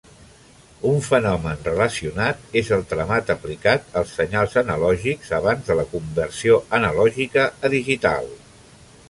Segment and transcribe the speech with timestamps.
[0.91, 7.47] Un fenomen relacionat és el tramat aplicat als senyals analògics abans de la conversió analògica
[7.71, 8.35] a digital.